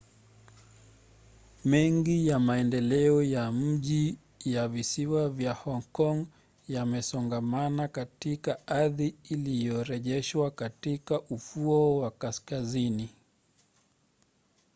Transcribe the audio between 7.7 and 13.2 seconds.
katika ardhi iliyorejeshwa katika ufuo wa kaskazini